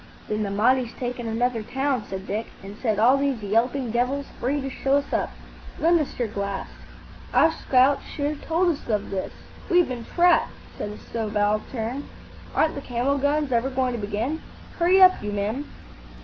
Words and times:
"Then 0.27 0.41
the 0.41 0.49
Mahdi's 0.49 0.93
taken 0.95 1.27
another 1.27 1.61
town," 1.61 2.05
said 2.09 2.25
Dick, 2.25 2.47
"and 2.63 2.75
set 2.75 2.97
all 2.97 3.17
these 3.17 3.43
yelping 3.43 3.91
devils 3.91 4.25
free 4.39 4.59
to 4.59 4.67
show 4.71 4.95
us 4.97 5.13
up. 5.13 5.29
Lend 5.77 5.99
us 5.99 6.17
your 6.17 6.27
glass." 6.27 6.67
"Our 7.35 7.51
scouts 7.51 8.03
should 8.07 8.25
have 8.25 8.41
told 8.43 8.69
us 8.69 8.87
of 8.89 9.11
this. 9.11 9.31
We've 9.69 9.87
been 9.87 10.05
trapped," 10.05 10.53
said 10.75 10.89
a 10.89 10.97
subaltern. 10.97 12.09
"Aren't 12.55 12.73
the 12.73 12.81
camel 12.81 13.19
guns 13.19 13.51
ever 13.51 13.69
going 13.69 13.91
to 13.93 13.99
begin? 14.01 14.41
Hurry 14.79 14.99
up, 14.99 15.21
you 15.21 15.31
men!" 15.31 15.65